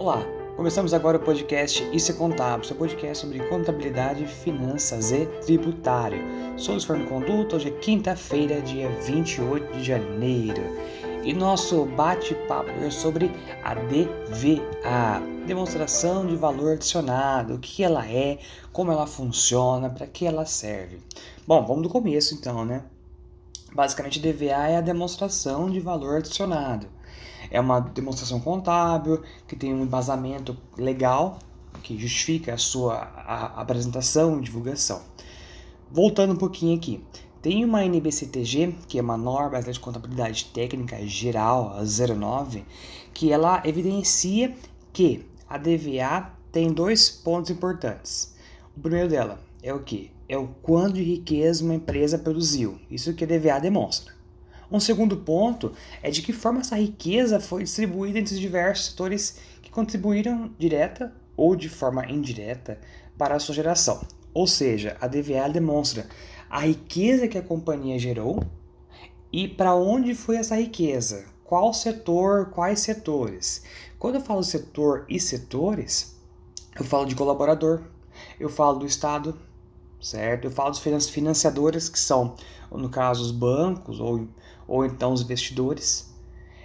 [0.00, 0.24] Olá,
[0.56, 6.18] começamos agora o podcast Isso é Contábil, seu podcast sobre contabilidade, finanças e tributário.
[6.56, 10.62] Sou o Fernando Conduto, hoje é quinta-feira, dia 28 de janeiro.
[11.22, 13.30] E nosso bate-papo é sobre
[13.62, 18.38] a DVA, demonstração de valor adicionado, o que ela é,
[18.72, 20.98] como ela funciona, para que ela serve.
[21.46, 22.84] Bom, vamos do começo então, né?
[23.74, 26.86] Basicamente, DVA é a demonstração de valor adicionado.
[27.50, 31.38] É uma demonstração contábil que tem um embasamento legal
[31.82, 35.02] que justifica a sua a, apresentação e divulgação.
[35.90, 37.02] Voltando um pouquinho aqui,
[37.42, 42.64] tem uma NBCTG, que é uma norma de contabilidade técnica geral, a 09,
[43.14, 44.54] que ela evidencia
[44.92, 48.34] que a DVA tem dois pontos importantes.
[48.76, 50.12] O primeiro dela é o que?
[50.28, 52.78] É o quanto de riqueza uma empresa produziu.
[52.90, 54.19] Isso que a DVA demonstra.
[54.70, 59.38] Um segundo ponto é de que forma essa riqueza foi distribuída entre os diversos setores
[59.60, 62.78] que contribuíram direta ou de forma indireta
[63.18, 64.00] para a sua geração.
[64.32, 66.06] Ou seja, a DVA demonstra
[66.48, 68.44] a riqueza que a companhia gerou
[69.32, 73.64] e para onde foi essa riqueza, qual setor, quais setores.
[73.98, 76.16] Quando eu falo setor e setores,
[76.78, 77.82] eu falo de colaborador,
[78.38, 79.36] eu falo do Estado,
[80.00, 80.46] certo?
[80.46, 82.34] Eu falo dos financiadores, que são,
[82.70, 84.26] no caso, os bancos ou,
[84.66, 86.10] ou então os investidores.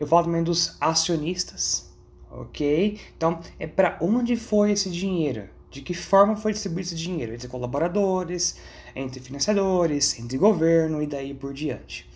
[0.00, 1.92] Eu falo também dos acionistas,
[2.30, 2.98] ok?
[3.16, 5.48] Então, é para onde foi esse dinheiro?
[5.70, 7.34] De que forma foi distribuído esse dinheiro?
[7.34, 8.56] Entre colaboradores,
[8.96, 12.08] entre financiadores, entre governo e daí por diante.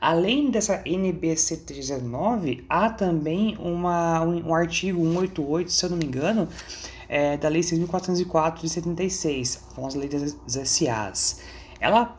[0.00, 6.04] Além dessa NBC 319, há também uma, um, um artigo 188, se eu não me
[6.04, 6.48] engano,
[7.08, 11.40] é, da Lei 6.404 de 76, a famosa Lei das SAs.
[11.80, 12.18] Ela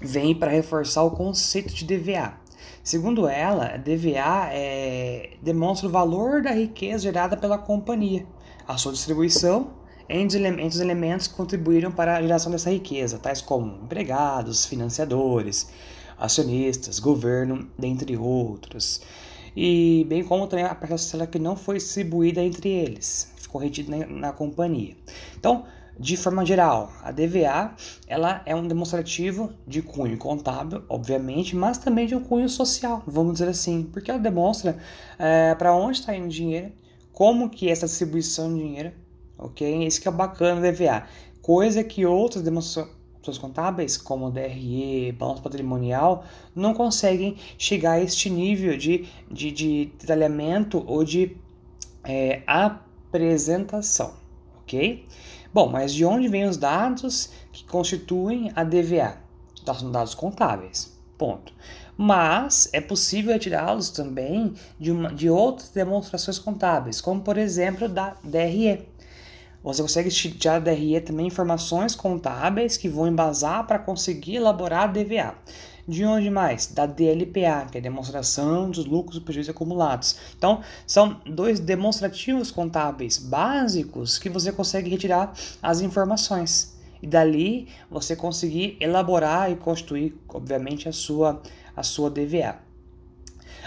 [0.00, 2.34] vem para reforçar o conceito de DVA.
[2.82, 8.26] Segundo ela, DVA é, demonstra o valor da riqueza gerada pela companhia,
[8.66, 9.70] a sua distribuição
[10.08, 15.70] entre os elementos que contribuíram para a geração dessa riqueza, tais como empregados, financiadores,
[16.18, 19.00] acionistas, governo, dentre outros.
[19.56, 24.06] E bem como também a parcela que não foi distribuída entre eles, ficou retida na,
[24.06, 24.96] na companhia.
[25.38, 25.64] Então,
[25.98, 27.74] de forma geral, a DVA
[28.08, 33.34] ela é um demonstrativo de cunho contábil, obviamente, mas também de um cunho social, vamos
[33.34, 34.76] dizer assim, porque ela demonstra
[35.18, 36.72] é, para onde está indo o dinheiro,
[37.12, 39.04] como que é essa distribuição de dinheiro
[39.38, 39.86] ok?
[39.86, 41.06] Isso que é bacana do DVA.
[41.42, 42.42] Coisa que outras
[43.24, 46.24] demonstrações contábeis, como DRE, balanço patrimonial,
[46.54, 51.36] não conseguem chegar a este nível de, de, de detalhamento ou de
[52.04, 54.14] é, apresentação,
[54.60, 55.06] ok?
[55.52, 59.18] Bom, mas de onde vêm os dados que constituem a DVA?
[59.64, 61.52] São dados contábeis, ponto.
[61.96, 68.16] Mas é possível retirá-los também de, uma, de outras demonstrações contábeis, como por exemplo da
[68.22, 68.88] DRE.
[69.64, 74.86] Você consegue tirar da DRE também informações contábeis que vão embasar para conseguir elaborar a
[74.88, 75.34] DVA.
[75.88, 76.66] De onde mais?
[76.66, 80.16] Da DLPA, que é a demonstração dos lucros e prejuízos acumulados.
[80.36, 85.32] Então, são dois demonstrativos contábeis básicos que você consegue retirar
[85.62, 86.76] as informações.
[87.02, 91.42] E dali você conseguir elaborar e construir, obviamente, a sua,
[91.74, 92.63] a sua DVA.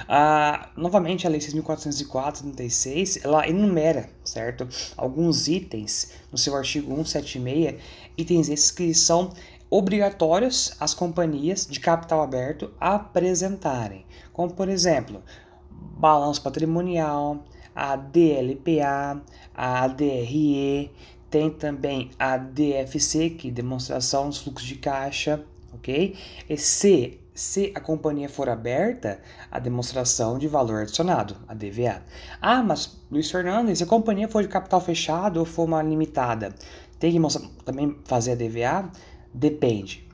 [0.07, 7.81] Ah, novamente, a Lei 6.404/36 ela enumera, certo, alguns itens no seu artigo 176,
[8.17, 9.31] itens esses que são
[9.69, 15.21] obrigatórios às companhias de capital aberto apresentarem, como por exemplo,
[15.69, 17.43] balanço patrimonial,
[17.75, 19.21] a DLPA,
[19.53, 20.91] a DRE,
[21.29, 25.43] tem também a DFC, que é demonstração dos fluxos de caixa,
[25.73, 26.15] ok?
[26.49, 29.19] E C, se a companhia for aberta,
[29.51, 32.01] a demonstração de valor adicionado, a DVA.
[32.41, 36.51] Ah, mas Luiz Fernando, se a companhia for de capital fechado ou for uma limitada,
[36.99, 38.91] tem que mostrar, também fazer a DVA?
[39.31, 40.09] Depende.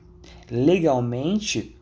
[0.50, 1.74] Legalmente,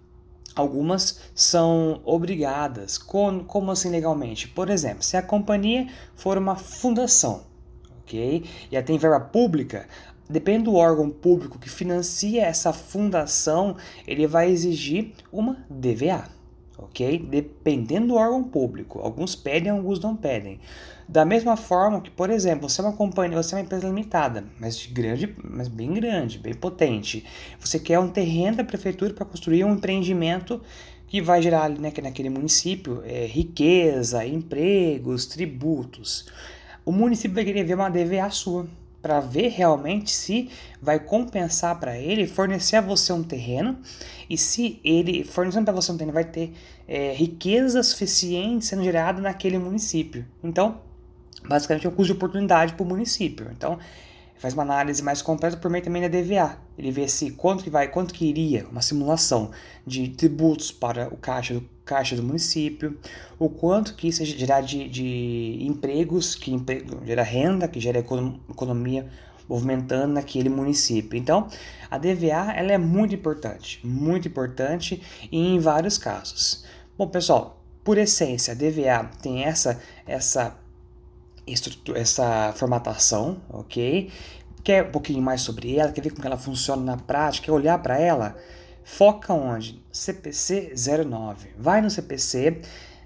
[0.55, 2.97] algumas são obrigadas.
[2.97, 4.47] Como, como assim legalmente?
[4.47, 7.43] Por exemplo, se a companhia for uma fundação,
[8.01, 8.45] ok?
[8.71, 9.89] E ela tem verba pública,
[10.33, 13.77] Depende do órgão público que financia essa fundação,
[14.07, 16.25] ele vai exigir uma DVA,
[16.79, 17.19] ok?
[17.19, 18.99] Dependendo do órgão público.
[19.01, 20.59] Alguns pedem, alguns não pedem.
[21.07, 24.47] Da mesma forma que, por exemplo, você é uma companhia, você é uma empresa limitada,
[24.59, 27.27] mas de grande, mas bem grande, bem potente.
[27.61, 30.63] Você quer um terreno da prefeitura para construir um empreendimento
[31.09, 36.25] que vai gerar ali né, naquele município é, riqueza, empregos, tributos.
[36.87, 38.67] O município vai querer ver uma DVA sua
[39.03, 40.49] para ver realmente se
[40.81, 43.77] vai compensar para ele fornecer a você um terreno
[44.31, 46.55] e se ele fornecendo para você um terreno vai ter
[46.87, 50.25] é, riqueza suficiente sendo gerada naquele município.
[50.43, 50.81] Então,
[51.47, 53.49] basicamente é o custo de oportunidade para o município.
[53.51, 53.79] Então,
[54.39, 56.59] faz uma análise mais completa por meio também da DVA.
[56.79, 59.51] Ele vê se quanto que vai, quanto que iria uma simulação
[59.87, 62.99] de tributos para o caixa do, caixa do município,
[63.39, 69.07] o quanto que isso gerar de, de empregos, que emprego, gera renda, que gera economia
[69.47, 71.19] movimentando naquele município.
[71.19, 71.49] Então,
[71.91, 76.65] a DVA ela é muito importante, muito importante em vários casos.
[76.97, 80.57] Bom, pessoal, por essência, a DVA tem essa essa
[81.95, 84.11] essa formatação, ok?
[84.65, 87.77] Quer um pouquinho mais sobre ela, quer ver como ela funciona na prática, quer olhar
[87.83, 88.37] para ela?
[88.85, 89.83] Foca onde?
[89.91, 90.75] CPC
[91.07, 91.51] 09.
[91.57, 92.61] Vai no CPC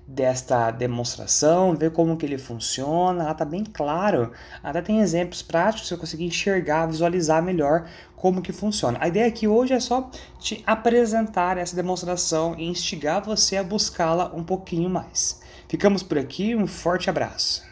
[0.06, 4.30] desta demonstração, ver como que ele funciona, lá está bem claro.
[4.62, 8.98] Até tem exemplos práticos, você conseguir enxergar, visualizar melhor como que funciona.
[9.00, 10.08] A ideia aqui hoje é só
[10.38, 15.40] te apresentar essa demonstração e instigar você a buscá-la um pouquinho mais.
[15.68, 17.64] Ficamos por aqui, um forte abraço.